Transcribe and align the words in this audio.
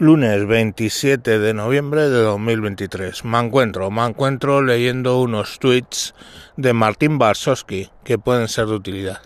Lunes 0.00 0.46
27 0.46 1.38
de 1.38 1.52
noviembre 1.52 2.08
de 2.08 2.22
2023. 2.22 3.22
Me 3.26 3.38
encuentro, 3.38 3.90
me 3.90 4.02
encuentro 4.06 4.62
leyendo 4.62 5.20
unos 5.20 5.58
tweets 5.58 6.14
de 6.56 6.72
Martín 6.72 7.18
Barsowski 7.18 7.90
que 8.02 8.16
pueden 8.16 8.48
ser 8.48 8.68
de 8.68 8.76
utilidad. 8.76 9.20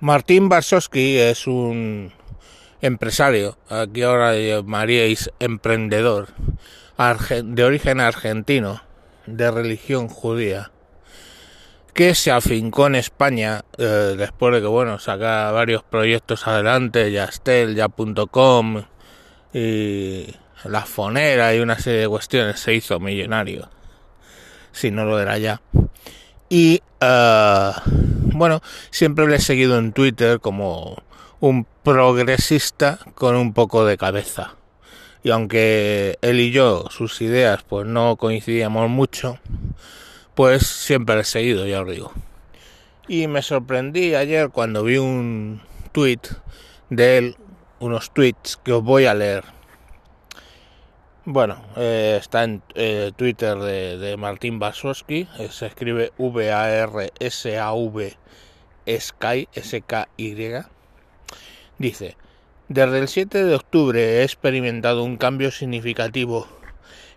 Martín 0.00 0.48
Barsowski 0.48 1.18
es 1.18 1.46
un 1.46 2.14
empresario, 2.80 3.58
aquí 3.68 4.04
ahora 4.04 4.34
llamaríais 4.34 5.30
emprendedor, 5.38 6.28
de 7.44 7.64
origen 7.64 8.00
argentino, 8.00 8.80
de 9.26 9.50
religión 9.50 10.08
judía, 10.08 10.70
que 11.92 12.14
se 12.14 12.30
afincó 12.30 12.86
en 12.86 12.94
España 12.94 13.66
eh, 13.76 14.14
después 14.16 14.54
de 14.54 14.62
que, 14.62 14.66
bueno, 14.66 14.98
saca 14.98 15.50
varios 15.50 15.82
proyectos 15.82 16.46
adelante, 16.46 17.12
Yastel, 17.12 17.74
ya.com, 17.74 18.84
y 19.52 20.26
la 20.64 20.82
fonera 20.84 21.54
y 21.54 21.60
una 21.60 21.78
serie 21.78 22.00
de 22.00 22.08
cuestiones 22.08 22.60
se 22.60 22.74
hizo 22.74 22.98
millonario 23.00 23.68
si 24.76 24.90
no 24.90 25.06
lo 25.06 25.18
era 25.18 25.38
ya. 25.38 25.62
Y 26.48 26.82
uh, 27.00 27.72
bueno 28.36 28.60
siempre 28.90 29.26
le 29.26 29.36
he 29.36 29.40
seguido 29.40 29.78
en 29.78 29.92
Twitter 29.92 30.38
como 30.38 31.02
un 31.40 31.66
progresista 31.82 32.98
con 33.14 33.36
un 33.36 33.52
poco 33.52 33.84
de 33.84 33.96
cabeza. 33.96 34.54
Y 35.22 35.30
aunque 35.30 36.18
él 36.20 36.38
y 36.38 36.50
yo 36.50 36.86
sus 36.90 37.20
ideas 37.20 37.62
pues 37.62 37.86
no 37.86 38.16
coincidíamos 38.16 38.88
mucho 38.90 39.38
pues 40.34 40.66
siempre 40.66 41.16
le 41.16 41.22
he 41.22 41.24
seguido 41.24 41.66
ya 41.66 41.80
os 41.80 41.90
digo. 41.90 42.12
Y 43.08 43.28
me 43.28 43.40
sorprendí 43.40 44.14
ayer 44.14 44.50
cuando 44.50 44.82
vi 44.82 44.98
un 44.98 45.62
tweet 45.92 46.20
de 46.90 47.18
él 47.18 47.36
unos 47.80 48.10
tweets 48.10 48.56
que 48.56 48.72
os 48.72 48.82
voy 48.82 49.06
a 49.06 49.14
leer. 49.14 49.44
Bueno, 51.24 51.60
eh, 51.76 52.18
está 52.20 52.44
en 52.44 52.62
eh, 52.74 53.10
Twitter 53.16 53.58
de, 53.58 54.16
Martín 54.16 54.60
Basowski, 54.60 55.26
eh, 55.38 55.48
se 55.50 55.66
escribe 55.66 56.12
V-A-R-S-A-V 56.18 58.16
Sky, 59.00 59.48
S-K-Y. 59.52 60.64
Dice, 61.78 62.16
desde 62.68 62.98
el 63.00 63.08
7 63.08 63.44
de 63.44 63.54
octubre 63.56 64.00
he 64.00 64.22
experimentado 64.22 65.02
un 65.02 65.16
cambio 65.16 65.50
significativo 65.50 66.46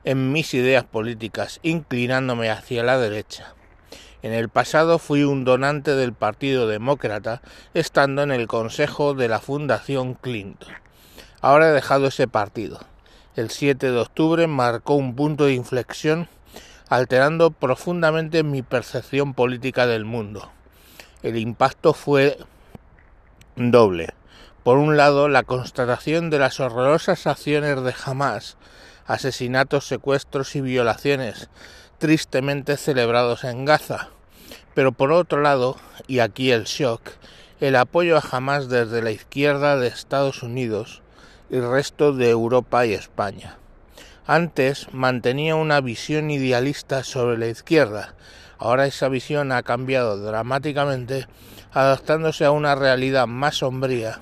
en 0.03 0.31
mis 0.31 0.53
ideas 0.55 0.85
políticas, 0.85 1.59
inclinándome 1.61 2.49
hacia 2.49 2.83
la 2.83 2.97
derecha. 2.97 3.53
En 4.21 4.33
el 4.33 4.49
pasado 4.49 4.99
fui 4.99 5.23
un 5.23 5.45
donante 5.45 5.95
del 5.95 6.11
Partido 6.11 6.67
Demócrata, 6.67 7.41
estando 7.73 8.21
en 8.21 8.31
el 8.31 8.47
Consejo 8.47 9.13
de 9.13 9.29
la 9.29 9.39
Fundación 9.39 10.13
Clinton. 10.13 10.73
Ahora 11.39 11.69
he 11.69 11.73
dejado 11.73 12.07
ese 12.07 12.27
partido. 12.27 12.81
El 13.37 13.49
7 13.49 13.91
de 13.91 13.97
octubre 13.97 14.45
marcó 14.47 14.95
un 14.95 15.15
punto 15.15 15.45
de 15.45 15.53
inflexión, 15.53 16.27
alterando 16.89 17.51
profundamente 17.51 18.43
mi 18.43 18.61
percepción 18.61 19.33
política 19.33 19.87
del 19.87 20.03
mundo. 20.03 20.51
El 21.23 21.37
impacto 21.37 21.93
fue 21.93 22.37
doble. 23.55 24.09
Por 24.63 24.79
un 24.79 24.97
lado, 24.97 25.29
la 25.29 25.43
constatación 25.43 26.29
de 26.29 26.39
las 26.39 26.59
horrorosas 26.59 27.25
acciones 27.25 27.81
de 27.81 27.95
Hamas, 28.03 28.57
asesinatos, 29.07 29.87
secuestros 29.87 30.57
y 30.57 30.61
violaciones 30.61 31.49
tristemente 31.99 32.77
celebrados 32.77 33.43
en 33.43 33.65
Gaza. 33.65 34.09
Pero 34.73 34.93
por 34.93 35.11
otro 35.11 35.41
lado, 35.41 35.75
y 36.07 36.19
aquí 36.19 36.51
el 36.51 36.63
shock, 36.63 37.01
el 37.59 37.75
apoyo 37.75 38.17
a 38.17 38.23
Hamas 38.31 38.69
desde 38.69 39.01
la 39.01 39.11
izquierda 39.11 39.75
de 39.77 39.87
Estados 39.87 40.41
Unidos 40.41 41.01
y 41.49 41.59
resto 41.59 42.13
de 42.13 42.29
Europa 42.29 42.85
y 42.85 42.93
España. 42.93 43.57
Antes 44.25 44.87
mantenía 44.93 45.55
una 45.55 45.81
visión 45.81 46.31
idealista 46.31 47.03
sobre 47.03 47.37
la 47.37 47.47
izquierda, 47.47 48.15
ahora 48.57 48.85
esa 48.85 49.09
visión 49.09 49.51
ha 49.51 49.63
cambiado 49.63 50.17
dramáticamente, 50.17 51.27
adaptándose 51.73 52.45
a 52.45 52.51
una 52.51 52.75
realidad 52.75 53.27
más 53.27 53.57
sombría. 53.57 54.21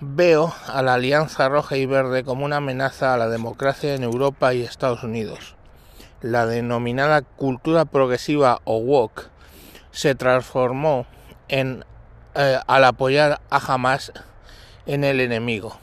Veo 0.00 0.52
a 0.66 0.82
la 0.82 0.94
Alianza 0.94 1.48
Roja 1.48 1.78
y 1.78 1.86
Verde 1.86 2.22
como 2.22 2.44
una 2.44 2.58
amenaza 2.58 3.14
a 3.14 3.16
la 3.16 3.28
democracia 3.28 3.94
en 3.94 4.02
Europa 4.02 4.52
y 4.52 4.62
Estados 4.62 5.02
Unidos 5.02 5.56
la 6.20 6.46
denominada 6.46 7.22
cultura 7.22 7.84
progresiva 7.84 8.60
o 8.64 8.78
woke 8.78 9.28
se 9.90 10.14
transformó 10.14 11.06
en 11.48 11.84
eh, 12.34 12.58
al 12.66 12.84
apoyar 12.84 13.40
a 13.50 13.56
Hamas 13.56 14.12
en 14.86 15.04
el 15.04 15.20
enemigo. 15.20 15.78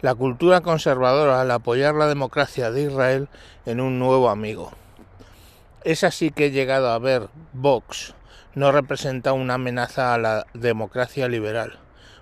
La 0.00 0.14
cultura 0.14 0.60
conservadora 0.60 1.40
al 1.40 1.50
apoyar 1.50 1.94
la 1.94 2.06
democracia 2.06 2.70
de 2.70 2.82
Israel 2.82 3.28
en 3.64 3.80
un 3.80 3.98
nuevo 3.98 4.28
amigo. 4.28 4.72
Es 5.84 6.04
así 6.04 6.30
que 6.30 6.46
he 6.46 6.50
llegado 6.50 6.90
a 6.90 6.98
ver 6.98 7.28
Vox 7.52 8.14
no 8.54 8.72
representa 8.72 9.32
una 9.32 9.54
amenaza 9.54 10.14
a 10.14 10.18
la 10.18 10.46
democracia 10.54 11.28
liberal 11.28 11.78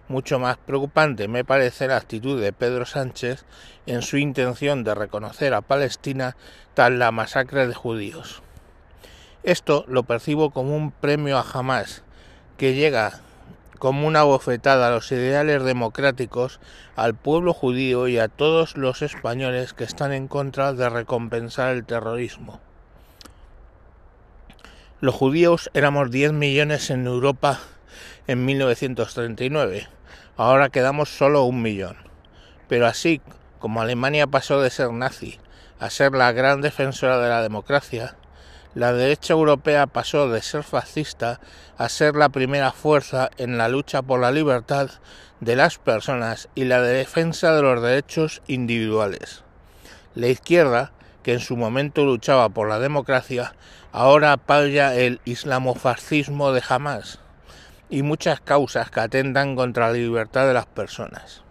mucho 0.09 0.39
más 0.39 0.57
preocupante 0.57 1.29
me 1.29 1.45
parece 1.45 1.89
la 1.89 1.97
actitud 1.97 2.41
de 2.41 2.53
Pedro 2.53 2.87
Sánchez 2.87 3.45
en 3.87 4.03
su 4.03 4.17
intención 4.19 4.85
de 4.85 4.95
reconocer 4.95 5.55
a 5.55 5.61
Palestina 5.61 6.37
tras 6.75 6.93
la 6.93 7.11
masacre 7.11 7.67
de 7.67 7.75
judíos. 7.75 8.43
Esto 9.43 9.85
lo 9.89 10.05
percibo 10.05 10.51
como 10.51 10.77
un 10.77 10.91
premio 10.91 11.39
a 11.39 11.45
Hamas, 11.53 12.03
que 12.57 12.75
llega 12.75 13.21
como 13.79 14.07
una 14.07 14.23
bofetada 14.23 14.89
a 14.89 14.91
los 14.91 15.13
ideales 15.13 15.63
democráticos, 15.63 16.61
al 16.97 17.15
pueblo 17.15 17.53
judío 17.53 18.09
y 18.09 18.19
a 18.19 18.29
todos 18.29 18.77
los 18.77 19.03
españoles 19.03 19.75
que 19.75 19.85
están 19.85 20.13
en 20.13 20.29
contra 20.29 20.73
de 20.73 20.89
recompensar 20.89 21.75
el 21.75 21.85
terrorismo. 21.85 22.61
Los 25.01 25.15
judíos 25.15 25.71
éramos 25.75 26.11
10 26.11 26.33
millones 26.33 26.89
en 26.89 27.07
Europa 27.07 27.61
en 28.27 28.47
1939. 28.47 29.89
Ahora 30.37 30.69
quedamos 30.69 31.17
solo 31.17 31.45
un 31.45 31.63
millón. 31.63 31.97
Pero 32.69 32.87
así 32.87 33.21
como 33.61 33.81
Alemania 33.81 34.27
pasó 34.27 34.61
de 34.61 34.71
ser 34.71 34.93
nazi 34.93 35.39
a 35.79 35.91
ser 35.91 36.13
la 36.13 36.33
gran 36.33 36.61
defensora 36.61 37.19
de 37.19 37.29
la 37.29 37.43
democracia, 37.43 38.17
la 38.75 38.93
derecha 38.93 39.33
europea 39.33 39.87
pasó 39.87 40.29
de 40.29 40.43
ser 40.43 40.65
fascista 40.65 41.41
a 41.79 41.89
ser 41.89 42.17
la 42.17 42.31
primera 42.31 42.73
fuerza 42.73 43.31
en 43.37 43.59
la 43.59 43.69
lucha 43.69 44.03
por 44.03 44.19
la 44.19 44.33
libertad 44.33 44.91
de 45.39 45.55
las 45.55 45.79
personas 45.79 46.49
y 46.57 46.65
la 46.65 46.81
defensa 46.81 47.55
de 47.55 47.63
los 47.63 47.81
derechos 47.81 48.43
individuales. 48.49 49.45
La 50.17 50.27
izquierda, 50.27 50.91
que 51.23 51.35
en 51.35 51.41
su 51.41 51.57
momento 51.57 52.05
luchaba 52.05 52.49
por 52.49 52.69
la 52.69 52.81
democracia, 52.81 53.55
ahora 53.93 54.33
apoya 54.33 54.97
el 54.97 55.21
islamofascismo 55.25 56.53
de 56.53 56.63
Hamas 56.69 57.21
y 57.91 58.03
muchas 58.03 58.41
causas 58.41 58.91
que 58.91 59.01
atentan 59.01 59.57
contra 59.57 59.89
la 59.89 59.95
libertad 59.95 60.47
de 60.47 60.55
las 60.55 60.67
personas. 60.67 61.43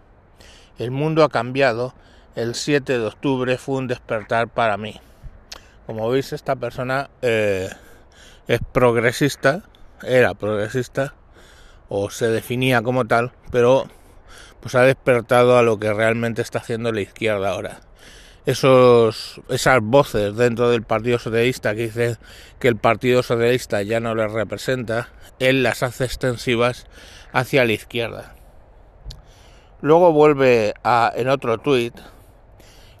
El 0.78 0.90
mundo 0.90 1.24
ha 1.24 1.28
cambiado, 1.28 1.94
el 2.34 2.54
7 2.54 2.98
de 2.98 3.06
octubre 3.06 3.58
fue 3.58 3.76
un 3.76 3.86
despertar 3.86 4.48
para 4.48 4.76
mí. 4.76 5.00
Como 5.86 6.08
veis, 6.08 6.32
esta 6.32 6.56
persona 6.56 7.10
eh, 7.22 7.70
es 8.48 8.60
progresista, 8.72 9.62
era 10.02 10.34
progresista, 10.34 11.14
o 11.88 12.10
se 12.10 12.28
definía 12.28 12.82
como 12.82 13.04
tal, 13.06 13.32
pero 13.50 13.86
pues 14.60 14.74
ha 14.74 14.82
despertado 14.82 15.58
a 15.58 15.62
lo 15.62 15.78
que 15.78 15.92
realmente 15.92 16.42
está 16.42 16.58
haciendo 16.58 16.90
la 16.90 17.02
izquierda 17.02 17.50
ahora 17.50 17.80
esos, 18.46 19.40
esas 19.48 19.80
voces 19.80 20.36
dentro 20.36 20.70
del 20.70 20.82
Partido 20.82 21.18
Socialista 21.18 21.74
que 21.74 21.84
dicen 21.84 22.18
que 22.58 22.68
el 22.68 22.76
Partido 22.76 23.22
Socialista 23.22 23.82
ya 23.82 24.00
no 24.00 24.14
les 24.14 24.30
representa, 24.30 25.08
él 25.38 25.62
las 25.62 25.82
hace 25.82 26.04
extensivas 26.04 26.86
hacia 27.32 27.64
la 27.64 27.72
izquierda. 27.72 28.34
Luego 29.80 30.12
vuelve 30.12 30.74
a, 30.82 31.12
en 31.14 31.28
otro 31.28 31.58
tuit 31.58 31.94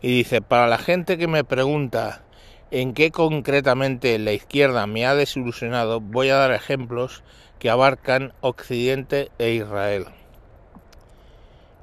y 0.02 0.18
dice, 0.18 0.42
para 0.42 0.66
la 0.66 0.78
gente 0.78 1.16
que 1.16 1.28
me 1.28 1.44
pregunta 1.44 2.22
en 2.70 2.92
qué 2.92 3.10
concretamente 3.10 4.18
la 4.18 4.32
izquierda 4.32 4.86
me 4.86 5.06
ha 5.06 5.14
desilusionado, 5.14 6.00
voy 6.00 6.30
a 6.30 6.36
dar 6.36 6.52
ejemplos 6.52 7.22
que 7.58 7.70
abarcan 7.70 8.32
Occidente 8.40 9.30
e 9.38 9.52
Israel. 9.52 10.06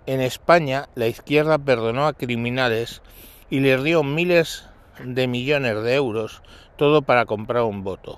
En 0.06 0.20
España, 0.20 0.90
la 0.96 1.08
izquierda 1.08 1.58
perdonó 1.58 2.08
a 2.08 2.14
criminales 2.14 3.02
y 3.52 3.60
les 3.60 3.84
dio 3.84 4.02
miles 4.02 4.66
de 5.04 5.28
millones 5.28 5.84
de 5.84 5.94
euros, 5.94 6.42
todo 6.78 7.04
para 7.04 7.26
comprar 7.26 7.64
un 7.64 7.84
voto. 7.84 8.18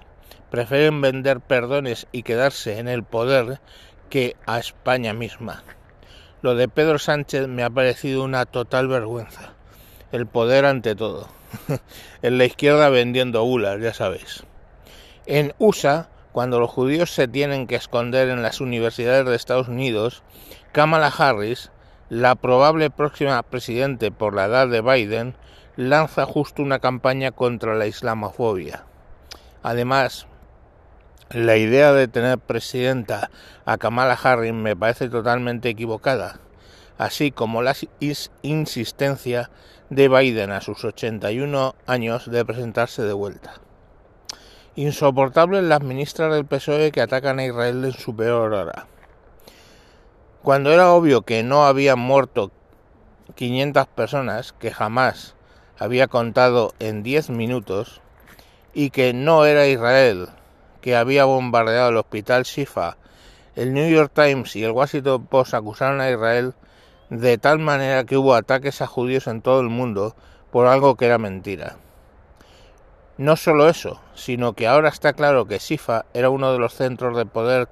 Prefieren 0.51 1.01
vender 1.01 1.41
perdones 1.41 2.07
y 2.11 2.21
quedarse 2.21 2.77
en 2.77 2.87
el 2.87 3.03
poder 3.03 3.59
que 4.09 4.37
a 4.45 4.59
España 4.59 5.13
misma. 5.13 5.63
Lo 6.43 6.55
de 6.55 6.69
Pedro 6.69 6.99
Sánchez 6.99 7.47
me 7.47 7.63
ha 7.63 7.69
parecido 7.71 8.23
una 8.23 8.45
total 8.45 8.87
vergüenza. 8.87 9.53
El 10.11 10.27
poder 10.27 10.65
ante 10.65 10.95
todo. 10.95 11.27
en 12.21 12.37
la 12.37 12.45
izquierda 12.45 12.89
vendiendo 12.89 13.43
bulas, 13.43 13.81
ya 13.81 13.93
sabéis. 13.93 14.43
En 15.25 15.55
USA, 15.57 16.09
cuando 16.31 16.59
los 16.59 16.69
judíos 16.69 17.11
se 17.11 17.27
tienen 17.27 17.65
que 17.65 17.75
esconder 17.75 18.29
en 18.29 18.43
las 18.43 18.61
universidades 18.61 19.25
de 19.25 19.35
Estados 19.35 19.67
Unidos, 19.67 20.21
Kamala 20.73 21.07
Harris 21.07 21.71
la 22.13 22.35
probable 22.35 22.91
próxima 22.91 23.41
presidente 23.41 24.11
por 24.11 24.35
la 24.35 24.45
edad 24.45 24.67
de 24.67 24.81
Biden 24.81 25.33
lanza 25.75 26.27
justo 26.27 26.61
una 26.61 26.77
campaña 26.77 27.31
contra 27.31 27.73
la 27.73 27.87
islamofobia. 27.87 28.83
Además, 29.63 30.27
la 31.31 31.57
idea 31.57 31.91
de 31.91 32.07
tener 32.07 32.37
presidenta 32.37 33.31
a 33.65 33.79
Kamala 33.79 34.13
Harris 34.13 34.53
me 34.53 34.75
parece 34.75 35.09
totalmente 35.09 35.69
equivocada, 35.69 36.39
así 36.99 37.31
como 37.31 37.63
la 37.63 37.75
insistencia 38.43 39.49
de 39.89 40.07
Biden 40.07 40.51
a 40.51 40.61
sus 40.61 40.85
81 40.85 41.73
años 41.87 42.29
de 42.29 42.45
presentarse 42.45 43.01
de 43.01 43.13
vuelta. 43.13 43.55
Insoportables 44.75 45.63
las 45.63 45.81
ministras 45.81 46.31
del 46.31 46.45
PSOE 46.45 46.91
que 46.91 47.01
atacan 47.01 47.39
a 47.39 47.45
Israel 47.45 47.83
en 47.85 47.93
su 47.93 48.15
peor 48.15 48.53
hora. 48.53 48.92
Cuando 50.43 50.73
era 50.73 50.91
obvio 50.91 51.21
que 51.21 51.41
no 51.41 51.65
habían 51.65 51.99
muerto 51.99 52.51
500 53.35 53.87
personas, 53.87 54.51
que 54.51 54.71
jamás 54.71 55.35
había 55.79 56.07
contado 56.07 56.73
en 56.79 57.01
10 57.01 57.29
minutos, 57.29 58.01
y 58.73 58.89
que 58.89 59.13
no 59.13 59.45
era 59.45 59.67
Israel 59.67 60.27
que 60.81 60.97
había 60.97 61.23
bombardeado 61.23 61.91
el 61.91 61.97
hospital 61.97 62.43
Shifa, 62.43 62.97
el 63.55 63.73
New 63.73 63.89
York 63.89 64.11
Times 64.13 64.53
y 64.57 64.65
el 64.65 64.71
Washington 64.71 65.27
Post 65.27 65.53
acusaron 65.53 66.01
a 66.01 66.11
Israel 66.11 66.55
de 67.09 67.37
tal 67.37 67.59
manera 67.59 68.03
que 68.03 68.17
hubo 68.17 68.35
ataques 68.35 68.81
a 68.81 68.87
judíos 68.87 69.27
en 69.27 69.41
todo 69.41 69.61
el 69.61 69.69
mundo 69.69 70.13
por 70.51 70.67
algo 70.67 70.97
que 70.97 71.05
era 71.05 71.19
mentira. 71.19 71.77
No 73.17 73.37
solo 73.37 73.69
eso, 73.69 74.01
sino 74.13 74.51
que 74.53 74.67
ahora 74.67 74.89
está 74.89 75.13
claro 75.13 75.45
que 75.45 75.59
Shifa 75.59 76.03
era 76.13 76.29
uno 76.29 76.51
de 76.51 76.59
los 76.59 76.73
centros 76.73 77.15
de 77.15 77.25
poder 77.25 77.69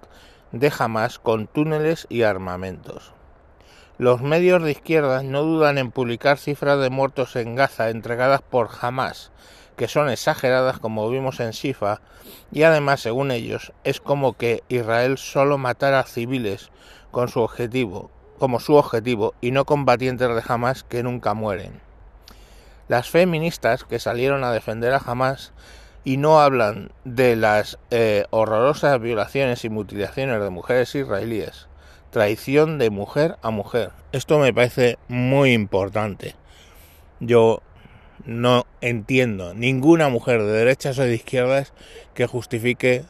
de 0.51 0.71
Hamas 0.77 1.19
con 1.19 1.47
túneles 1.47 2.07
y 2.09 2.23
armamentos. 2.23 3.13
Los 3.97 4.21
medios 4.21 4.63
de 4.63 4.71
izquierda 4.71 5.23
no 5.23 5.43
dudan 5.43 5.77
en 5.77 5.91
publicar 5.91 6.37
cifras 6.37 6.79
de 6.79 6.89
muertos 6.89 7.35
en 7.35 7.55
Gaza 7.55 7.89
entregadas 7.89 8.41
por 8.41 8.69
Hamas, 8.81 9.31
que 9.75 9.87
son 9.87 10.09
exageradas 10.09 10.79
como 10.79 11.09
vimos 11.09 11.39
en 11.39 11.51
Shifa, 11.51 12.01
y 12.51 12.63
además, 12.63 13.01
según 13.01 13.31
ellos, 13.31 13.73
es 13.83 14.01
como 14.01 14.33
que 14.33 14.63
Israel 14.69 15.17
solo 15.17 15.57
matara 15.57 16.03
civiles 16.03 16.71
con 17.11 17.29
su 17.29 17.41
objetivo, 17.41 18.11
como 18.39 18.59
su 18.59 18.75
objetivo, 18.75 19.35
y 19.39 19.51
no 19.51 19.65
combatientes 19.65 20.27
de 20.27 20.43
Hamas 20.47 20.83
que 20.83 21.03
nunca 21.03 21.33
mueren. 21.33 21.79
Las 22.87 23.09
feministas 23.09 23.83
que 23.83 23.99
salieron 23.99 24.43
a 24.43 24.51
defender 24.51 24.93
a 24.93 25.01
Hamas 25.05 25.53
y 26.03 26.17
no 26.17 26.41
hablan 26.41 26.91
de 27.03 27.35
las 27.35 27.77
eh, 27.91 28.25
horrorosas 28.31 28.99
violaciones 28.99 29.63
y 29.65 29.69
mutilaciones 29.69 30.41
de 30.41 30.49
mujeres 30.49 30.95
israelíes. 30.95 31.67
Traición 32.09 32.77
de 32.77 32.89
mujer 32.89 33.37
a 33.41 33.51
mujer. 33.51 33.91
Esto 34.11 34.39
me 34.39 34.53
parece 34.53 34.97
muy 35.07 35.53
importante. 35.53 36.35
Yo 37.19 37.61
no 38.25 38.65
entiendo 38.81 39.53
ninguna 39.53 40.09
mujer 40.09 40.43
de 40.43 40.51
derechas 40.51 40.99
o 40.99 41.03
de 41.03 41.15
izquierdas 41.15 41.73
que 42.13 42.27
justifique 42.27 43.05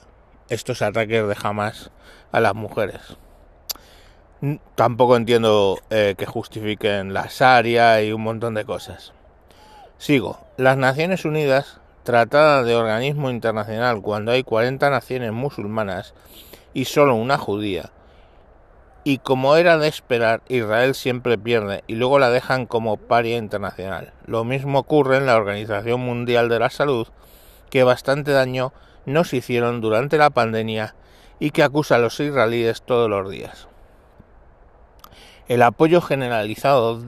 estos 0.50 0.82
ataques 0.82 1.28
de 1.28 1.36
Hamas 1.42 1.92
a 2.32 2.40
las 2.40 2.54
mujeres. 2.54 3.18
Tampoco 4.76 5.16
entiendo 5.16 5.80
eh, 5.90 6.16
que 6.18 6.26
justifiquen 6.26 7.14
la 7.14 7.28
Sharia 7.30 8.02
y 8.04 8.12
un 8.12 8.22
montón 8.22 8.54
de 8.54 8.66
cosas. 8.66 9.14
Sigo. 9.98 10.40
Las 10.58 10.78
Naciones 10.78 11.26
Unidas 11.26 11.81
tratada 12.04 12.64
de 12.64 12.76
organismo 12.76 13.30
internacional 13.30 14.02
cuando 14.02 14.32
hay 14.32 14.44
40 14.44 14.90
naciones 14.90 15.32
musulmanas 15.32 16.14
y 16.74 16.86
solo 16.86 17.16
una 17.16 17.38
judía. 17.38 17.92
Y 19.04 19.18
como 19.18 19.56
era 19.56 19.78
de 19.78 19.88
esperar, 19.88 20.42
Israel 20.48 20.94
siempre 20.94 21.38
pierde 21.38 21.84
y 21.88 21.96
luego 21.96 22.20
la 22.20 22.30
dejan 22.30 22.68
como 22.68 22.98
paria 22.98 23.38
internacional. 23.38 24.14
Lo 24.26 24.44
mismo 24.44 24.80
ocurre 24.80 25.18
en 25.18 25.26
la 25.26 25.38
Organización 25.38 26.02
Mundial 26.02 26.50
de 26.50 26.60
la 26.60 26.70
Salud, 26.70 27.08
que 27.72 27.84
bastante 27.84 28.32
daño 28.32 28.74
nos 29.06 29.34
hicieron 29.34 29.82
durante 29.82 30.18
la 30.18 30.30
pandemia 30.30 30.94
y 31.40 31.50
que 31.50 31.64
acusa 31.64 31.96
a 31.96 32.00
los 32.00 32.20
israelíes 32.20 32.84
todos 32.84 33.10
los 33.10 33.30
días. 33.32 33.68
El 35.48 35.64
apoyo 35.64 36.00
generalizado 36.02 37.02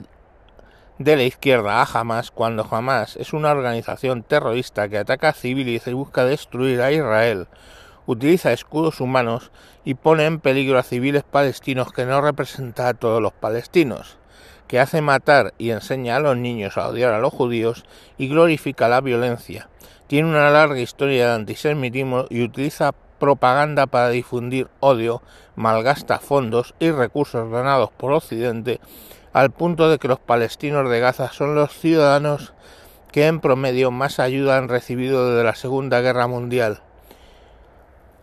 de 0.98 1.16
la 1.16 1.24
izquierda 1.24 1.82
a 1.82 1.88
Hamas 1.92 2.30
cuando 2.30 2.66
Hamas 2.70 3.16
es 3.16 3.32
una 3.32 3.50
organización 3.50 4.22
terrorista 4.22 4.88
que 4.88 4.98
ataca 4.98 5.30
a 5.30 5.32
civiles 5.32 5.86
y 5.88 5.92
busca 5.92 6.24
destruir 6.24 6.80
a 6.82 6.92
Israel, 6.92 7.48
utiliza 8.06 8.52
escudos 8.52 9.00
humanos 9.00 9.50
y 9.84 9.94
pone 9.94 10.24
en 10.24 10.38
peligro 10.38 10.78
a 10.78 10.84
civiles 10.84 11.24
palestinos 11.24 11.92
que 11.92 12.06
no 12.06 12.20
representa 12.20 12.88
a 12.88 12.94
todos 12.94 13.20
los 13.20 13.32
palestinos, 13.32 14.18
que 14.68 14.78
hace 14.78 15.00
matar 15.00 15.52
y 15.58 15.70
enseña 15.70 16.16
a 16.16 16.20
los 16.20 16.36
niños 16.36 16.76
a 16.76 16.88
odiar 16.88 17.12
a 17.12 17.18
los 17.18 17.32
judíos 17.32 17.84
y 18.16 18.28
glorifica 18.28 18.88
la 18.88 19.00
violencia. 19.00 19.68
Tiene 20.06 20.28
una 20.28 20.50
larga 20.50 20.78
historia 20.78 21.28
de 21.28 21.34
antisemitismo 21.34 22.26
y 22.30 22.42
utiliza 22.42 22.94
propaganda 23.18 23.86
para 23.86 24.10
difundir 24.10 24.68
odio, 24.80 25.22
malgasta 25.56 26.18
fondos 26.18 26.74
y 26.78 26.90
recursos 26.90 27.50
donados 27.50 27.90
por 27.90 28.12
Occidente 28.12 28.80
al 29.32 29.50
punto 29.50 29.90
de 29.90 29.98
que 29.98 30.08
los 30.08 30.20
palestinos 30.20 30.88
de 30.88 31.00
Gaza 31.00 31.30
son 31.32 31.56
los 31.56 31.72
ciudadanos 31.72 32.54
que 33.10 33.26
en 33.26 33.40
promedio 33.40 33.90
más 33.90 34.20
ayuda 34.20 34.56
han 34.56 34.68
recibido 34.68 35.30
desde 35.30 35.44
la 35.44 35.54
Segunda 35.54 36.00
Guerra 36.00 36.28
Mundial. 36.28 36.80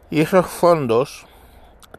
Y 0.10 0.22
esos 0.22 0.48
fondos 0.48 1.26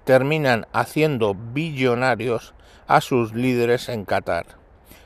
terminan 0.04 0.66
haciendo 0.72 1.34
billonarios 1.34 2.54
a 2.86 3.00
sus 3.00 3.34
líderes 3.34 3.88
en 3.88 4.04
Qatar. 4.04 4.46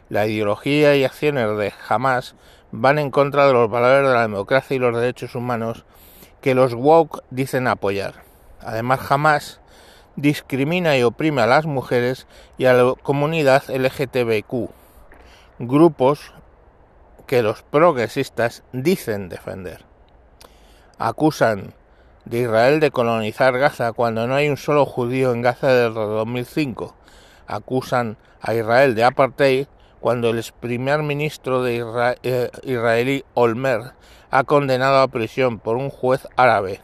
La 0.09 0.27
ideología 0.27 0.97
y 0.97 1.05
acciones 1.05 1.56
de 1.59 1.73
Hamas 1.89 2.37
van 2.71 2.99
en 2.99 3.11
contra 3.11 3.47
de 3.47 3.53
los 3.53 3.71
valores 3.71 4.09
de 4.09 4.15
la 4.15 4.23
democracia 4.23 4.77
y 4.77 4.79
los 4.79 4.97
derechos 4.97 5.35
humanos 5.35 5.85
que 6.46 6.54
los 6.54 6.75
woke 6.75 7.25
dicen 7.31 7.66
apoyar. 7.66 8.22
Además, 8.60 9.10
Hamas 9.10 9.60
discrimina 10.14 10.96
y 10.96 11.02
oprime 11.02 11.43
a 11.43 11.46
las 11.48 11.66
mujeres 11.66 12.28
y 12.56 12.66
a 12.66 12.72
la 12.72 12.94
comunidad 13.02 13.64
LGTBQ, 13.69 14.70
grupos 15.58 16.32
que 17.26 17.43
los 17.43 17.64
progresistas 17.64 18.62
dicen 18.72 19.28
defender. 19.28 19.87
Acusan 20.98 21.75
de 22.26 22.43
Israel 22.43 22.78
de 22.78 22.93
colonizar 22.93 23.58
Gaza 23.58 23.93
cuando 23.93 24.28
no 24.28 24.37
hay 24.37 24.48
un 24.48 24.56
solo 24.56 24.87
judío 24.87 25.32
en 25.32 25.43
Gaza 25.43 25.66
desde 25.66 25.94
2005. 25.94 26.94
Acusan 27.48 28.19
a 28.40 28.54
Israel 28.54 28.94
de 28.94 29.02
apartheid 29.02 29.66
cuando 29.98 30.31
el 30.31 30.38
ex 30.38 30.52
primer 30.52 31.02
ministro 31.02 31.65
de 31.65 31.84
eh, 32.22 32.50
israelí 32.62 33.24
Olmer 33.34 33.94
ha 34.36 34.44
condenado 34.44 35.00
a 35.00 35.08
prisión 35.08 35.58
por 35.58 35.76
un 35.76 35.90
juez 35.90 36.26
árabe. 36.36 36.81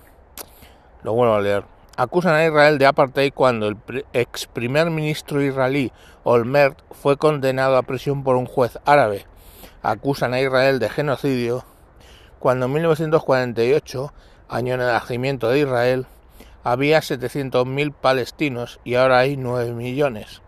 Lo 1.02 1.12
vuelvo 1.12 1.34
a 1.34 1.40
leer 1.40 1.64
acusan 1.96 2.34
a 2.34 2.46
Israel 2.46 2.78
de 2.78 2.86
apartheid 2.86 3.32
cuando 3.32 3.68
el 3.68 3.76
ex 4.12 4.46
primer 4.46 4.90
ministro 4.90 5.42
israelí 5.42 5.92
Olmert 6.24 6.78
fue 6.90 7.16
condenado 7.16 7.76
a 7.76 7.82
prisión 7.82 8.24
por 8.24 8.36
un 8.36 8.46
juez 8.46 8.78
árabe. 8.84 9.26
Acusan 9.82 10.32
a 10.34 10.40
Israel 10.40 10.78
de 10.78 10.88
genocidio 10.88 11.64
cuando 12.38 12.66
en 12.66 12.72
1948, 12.72 14.12
año 14.48 14.76
de 14.76 14.84
nacimiento 14.84 15.48
de 15.48 15.60
Israel, 15.60 16.06
había 16.64 16.98
700.000 16.98 17.92
palestinos 17.92 18.80
y 18.82 18.94
ahora 18.94 19.18
hay 19.18 19.36
9 19.36 19.72
millones. 19.72 20.42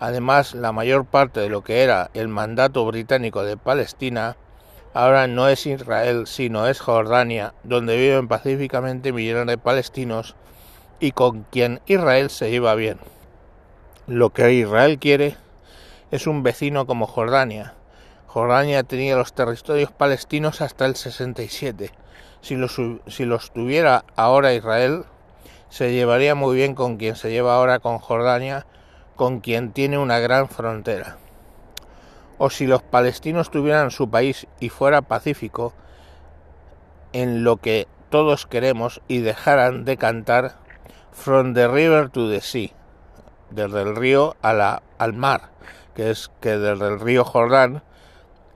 Además, 0.00 0.54
la 0.54 0.72
mayor 0.72 1.06
parte 1.06 1.40
de 1.40 1.48
lo 1.48 1.62
que 1.62 1.82
era 1.82 2.10
el 2.12 2.28
mandato 2.28 2.84
británico 2.84 3.42
de 3.42 3.56
Palestina 3.56 4.36
ahora 4.94 5.26
no 5.26 5.48
es 5.48 5.66
Israel, 5.66 6.26
sino 6.26 6.66
es 6.66 6.80
Jordania, 6.80 7.52
donde 7.64 7.96
viven 7.96 8.28
pacíficamente 8.28 9.12
millones 9.12 9.46
de 9.48 9.58
palestinos 9.58 10.36
y 11.00 11.12
con 11.12 11.42
quien 11.42 11.80
Israel 11.86 12.30
se 12.30 12.50
lleva 12.50 12.74
bien. 12.74 12.98
Lo 14.06 14.30
que 14.30 14.52
Israel 14.52 14.98
quiere 14.98 15.36
es 16.10 16.26
un 16.26 16.42
vecino 16.42 16.86
como 16.86 17.06
Jordania. 17.06 17.74
Jordania 18.26 18.84
tenía 18.84 19.16
los 19.16 19.32
territorios 19.32 19.90
palestinos 19.90 20.60
hasta 20.60 20.86
el 20.86 20.96
67. 20.96 21.90
Si 22.40 22.54
los, 22.54 22.80
si 23.06 23.24
los 23.24 23.50
tuviera 23.52 24.04
ahora 24.16 24.54
Israel, 24.54 25.04
se 25.70 25.92
llevaría 25.92 26.34
muy 26.34 26.54
bien 26.54 26.74
con 26.74 26.98
quien 26.98 27.16
se 27.16 27.30
lleva 27.30 27.56
ahora 27.56 27.80
con 27.80 27.98
Jordania, 27.98 28.66
con 29.16 29.40
quien 29.40 29.72
tiene 29.72 29.98
una 29.98 30.18
gran 30.20 30.48
frontera. 30.48 31.16
O 32.44 32.50
si 32.50 32.66
los 32.66 32.82
palestinos 32.82 33.50
tuvieran 33.50 33.90
su 33.90 34.10
país 34.10 34.46
y 34.60 34.68
fuera 34.68 35.00
pacífico, 35.00 35.72
en 37.14 37.42
lo 37.42 37.56
que 37.56 37.88
todos 38.10 38.44
queremos 38.44 39.00
y 39.08 39.20
dejaran 39.20 39.86
de 39.86 39.96
cantar 39.96 40.56
From 41.10 41.54
the 41.54 41.68
river 41.68 42.10
to 42.10 42.28
the 42.28 42.42
sea, 42.42 42.68
desde 43.48 43.80
el 43.80 43.96
río 43.96 44.36
al 44.42 45.14
mar, 45.14 45.52
que 45.94 46.10
es 46.10 46.30
que 46.42 46.58
desde 46.58 46.86
el 46.86 47.00
río 47.00 47.24
Jordán 47.24 47.82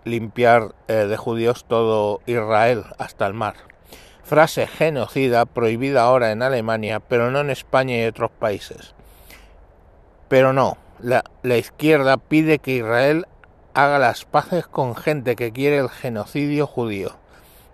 limpiar 0.04 0.75
eh, 0.88 1.07
de 1.07 1.16
judíos 1.16 1.64
todo 1.64 2.21
Israel 2.26 2.85
hasta 2.99 3.26
el 3.26 3.33
mar. 3.33 3.54
Frase 4.23 4.66
genocida 4.66 5.47
prohibida 5.47 6.02
ahora 6.02 6.30
en 6.30 6.42
Alemania, 6.42 7.00
pero 7.00 7.30
no 7.30 7.40
en 7.40 7.49
España 7.49 7.97
y 7.97 8.04
otros 8.04 8.33
países. 8.33 8.95
Pero 10.28 10.52
no, 10.52 10.76
la 11.00 11.57
izquierda 11.57 12.18
pide 12.18 12.59
que 12.59 12.73
Israel 12.73 13.25
haga 13.78 14.00
las 14.00 14.25
paces 14.25 14.66
con 14.66 14.97
gente 14.97 15.37
que 15.37 15.52
quiere 15.52 15.78
el 15.78 15.88
genocidio 15.88 16.66
judío. 16.66 17.12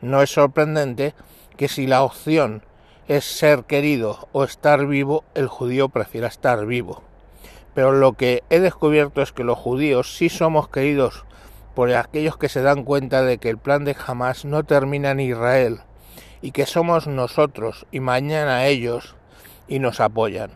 No 0.03 0.21
es 0.21 0.29
sorprendente 0.29 1.15
que 1.57 1.67
si 1.67 1.87
la 1.87 2.03
opción 2.03 2.63
es 3.09 3.25
ser 3.25 3.65
querido 3.65 4.29
o 4.33 4.45
estar 4.45 4.87
vivo, 4.87 5.25
el 5.35 5.49
judío 5.49 5.89
prefiera 5.89 6.29
estar 6.29 6.67
vivo. 6.67 7.03
Pero 7.73 7.93
lo 7.93 8.13
que 8.13 8.43
he 8.51 8.61
descubierto 8.61 9.23
es 9.23 9.33
que 9.33 9.45
los 9.45 9.57
judíos 9.57 10.15
sí 10.15 10.29
somos 10.29 10.69
queridos 10.69 11.25
por 11.75 11.91
aquellos 11.95 12.37
que 12.37 12.51
se 12.51 12.61
dan 12.61 12.85
cuenta 12.85 13.23
de 13.23 13.39
que 13.39 13.49
el 13.49 13.57
plan 13.57 13.87
de 13.87 13.97
Hamas 14.07 14.45
no 14.45 14.63
termina 14.63 15.13
en 15.13 15.21
Israel 15.21 15.81
y 16.43 16.51
que 16.51 16.67
somos 16.67 17.07
nosotros 17.07 17.87
y 17.91 18.01
mañana 18.01 18.67
ellos 18.67 19.17
y 19.69 19.79
nos 19.79 20.01
apoyan. 20.01 20.51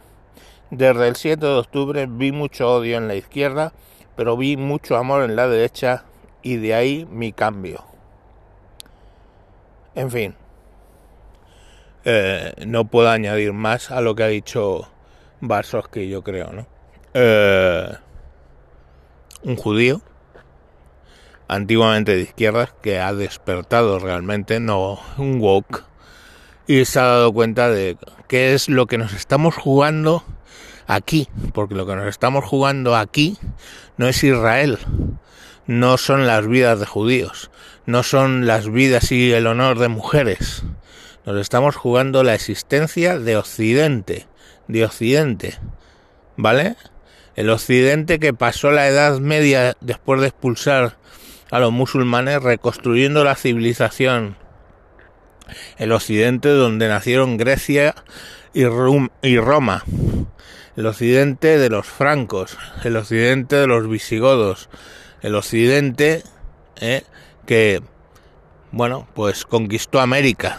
Desde 0.71 1.09
el 1.09 1.17
7 1.17 1.47
de 1.47 1.55
octubre 1.55 2.07
vi 2.07 2.33
mucho 2.33 2.71
odio 2.71 2.99
en 2.99 3.09
la 3.09 3.15
izquierda, 3.15 3.73
pero 4.19 4.37
vi 4.37 4.57
mucho 4.57 4.97
amor 4.97 5.23
en 5.23 5.37
la 5.37 5.47
derecha 5.47 6.03
y 6.43 6.57
de 6.57 6.75
ahí 6.75 7.07
mi 7.09 7.33
cambio. 7.33 7.85
En 9.95 10.11
fin, 10.11 10.35
eh, 12.05 12.53
no 12.67 12.87
puedo 12.87 13.09
añadir 13.11 13.53
más 13.53 13.93
a 13.93 14.01
lo 14.01 14.17
que 14.17 14.25
ha 14.25 14.27
dicho 14.27 14.89
que 15.93 16.09
yo 16.09 16.25
creo, 16.25 16.53
¿no? 16.53 16.67
Eh, 17.15 17.93
un 19.45 19.55
judío, 19.55 20.03
antiguamente 21.47 22.17
de 22.17 22.23
izquierdas, 22.23 22.75
que 22.83 22.99
ha 22.99 23.15
despertado 23.15 24.01
realmente, 24.01 24.59
no 24.59 24.99
un 25.17 25.41
woke, 25.41 25.85
y 26.67 26.85
se 26.87 26.99
ha 26.99 27.05
dado 27.05 27.33
cuenta 27.33 27.71
de 27.71 27.97
qué 28.27 28.55
es 28.55 28.69
lo 28.69 28.87
que 28.87 28.99
nos 28.99 29.13
estamos 29.13 29.55
jugando 29.55 30.25
aquí, 30.89 31.29
porque 31.55 31.77
lo 31.77 31.87
que 31.87 31.95
nos 31.95 32.09
estamos 32.09 32.45
jugando 32.45 32.97
aquí 32.97 33.39
no 33.97 34.09
es 34.09 34.25
Israel, 34.25 34.79
no 35.69 35.97
son 35.99 36.27
las 36.27 36.49
vidas 36.49 36.81
de 36.81 36.87
judíos, 36.87 37.53
no 37.87 38.03
son 38.03 38.47
las 38.47 38.69
vidas 38.69 39.13
y 39.13 39.33
el 39.33 39.47
honor 39.47 39.79
de 39.79 39.87
mujeres, 39.87 40.65
nos 41.25 41.37
estamos 41.37 41.77
jugando 41.77 42.25
la 42.25 42.35
existencia 42.35 43.19
de 43.19 43.37
Occidente, 43.37 44.27
de 44.67 44.85
Occidente, 44.85 45.59
¿vale? 46.37 46.75
El 47.37 47.51
Occidente 47.51 48.19
que 48.19 48.35
pasó 48.35 48.71
la 48.71 48.89
Edad 48.89 49.21
Media 49.21 49.77
después 49.81 50.21
de 50.21 50.29
expulsar 50.29 50.97
a 51.51 51.59
los 51.59 51.73
musulmanes, 51.73 52.43
reconstruyendo 52.43 53.25
la 53.25 53.35
civilización. 53.35 54.37
El 55.77 55.93
Occidente 55.93 56.49
donde 56.49 56.89
nacieron 56.89 57.37
Grecia 57.37 57.95
y, 58.53 58.65
Roma. 58.65 59.85
El 60.79 60.87
Occidente 60.87 61.59
de 61.59 61.71
los 61.71 61.89
francos. 61.89 62.57
El 62.85 62.97
Occidente 62.97 63.57
de 63.57 63.67
los 63.67 63.91
visigodos. 63.91 64.69
El 65.23 65.35
Occidente 65.35 66.23
eh, 66.81 67.03
que, 67.47 67.83
bueno, 68.71 69.09
pues 69.15 69.45
conquistó 69.45 69.99
América. 69.99 70.57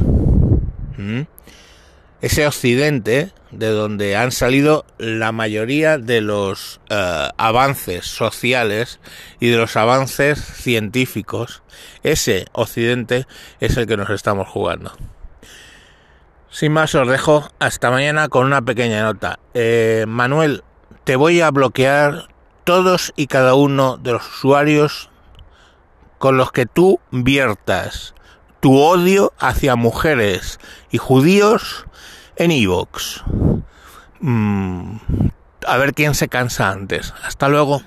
Ese 2.19 2.45
occidente 2.45 3.31
de 3.51 3.67
donde 3.69 4.17
han 4.17 4.33
salido 4.33 4.85
la 4.97 5.31
mayoría 5.31 5.97
de 5.97 6.19
los 6.19 6.81
eh, 6.89 7.29
avances 7.37 8.05
sociales 8.05 8.99
y 9.39 9.47
de 9.47 9.55
los 9.55 9.77
avances 9.77 10.37
científicos, 10.37 11.63
ese 12.03 12.45
occidente 12.51 13.25
es 13.61 13.77
el 13.77 13.87
que 13.87 13.95
nos 13.95 14.09
estamos 14.09 14.49
jugando. 14.49 14.91
Sin 16.59 16.73
más 16.73 16.93
os 16.93 17.07
dejo 17.07 17.47
hasta 17.59 17.89
mañana 17.89 18.27
con 18.27 18.45
una 18.45 18.61
pequeña 18.61 19.01
nota. 19.01 19.39
Eh, 19.53 20.03
Manuel, 20.09 20.65
te 21.05 21.15
voy 21.15 21.39
a 21.39 21.51
bloquear 21.51 22.27
todos 22.65 23.13
y 23.15 23.27
cada 23.27 23.53
uno 23.53 23.95
de 23.95 24.11
los 24.11 24.27
usuarios 24.27 25.09
con 26.17 26.35
los 26.35 26.51
que 26.51 26.65
tú 26.65 26.99
viertas 27.11 28.13
tu 28.59 28.77
odio 28.77 29.31
hacia 29.39 29.77
mujeres 29.77 30.59
y 30.91 30.97
judíos 30.97 31.85
en 32.35 32.51
Evox. 32.51 33.23
Mm, 34.19 34.97
a 35.65 35.77
ver 35.77 35.93
quién 35.93 36.13
se 36.13 36.27
cansa 36.27 36.71
antes. 36.71 37.13
Hasta 37.23 37.47
luego. 37.47 37.83